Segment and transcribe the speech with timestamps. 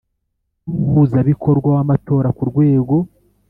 [0.65, 2.95] n umuhuzabikorwa w amatora ku rwego